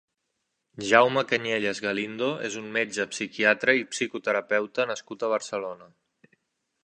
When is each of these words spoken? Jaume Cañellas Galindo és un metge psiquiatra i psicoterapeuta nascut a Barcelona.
Jaume 0.91 1.23
Cañellas 1.31 1.81
Galindo 1.87 2.29
és 2.49 2.57
un 2.63 2.71
metge 2.77 3.05
psiquiatra 3.11 3.75
i 3.79 3.85
psicoterapeuta 3.91 4.87
nascut 4.93 5.27
a 5.27 5.29
Barcelona. 5.35 5.91